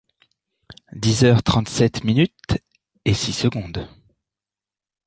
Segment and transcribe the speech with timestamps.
[0.93, 2.57] Dix heures trente-sept minutes
[3.05, 3.87] et six secondes.